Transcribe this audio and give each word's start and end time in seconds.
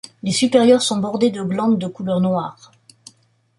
Les 0.23 0.31
supérieures 0.31 0.81
sont 0.81 0.97
bordées 0.97 1.29
de 1.29 1.43
glandes 1.43 1.77
de 1.77 1.85
couleur 1.85 2.21
noire. 2.21 2.71